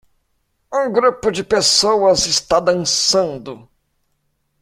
Um 0.73 0.89
grupo 0.91 1.29
de 1.31 1.43
pessoas 1.43 2.25
está 2.25 2.59
dançando. 2.59 3.69